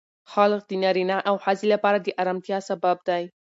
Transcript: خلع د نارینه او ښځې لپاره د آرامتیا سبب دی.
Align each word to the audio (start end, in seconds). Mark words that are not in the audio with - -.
خلع 0.31 0.59
د 0.69 0.71
نارینه 0.83 1.17
او 1.29 1.35
ښځې 1.43 1.67
لپاره 1.73 1.97
د 2.01 2.07
آرامتیا 2.21 2.57
سبب 2.69 2.97
دی. 3.07 3.23